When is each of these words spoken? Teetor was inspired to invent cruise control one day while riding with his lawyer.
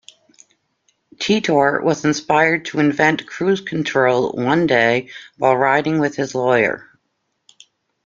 Teetor 1.17 1.83
was 1.83 2.03
inspired 2.05 2.65
to 2.65 2.79
invent 2.79 3.27
cruise 3.27 3.61
control 3.61 4.31
one 4.31 4.65
day 4.65 5.11
while 5.37 5.55
riding 5.55 5.99
with 5.99 6.15
his 6.15 6.33
lawyer. 6.33 6.89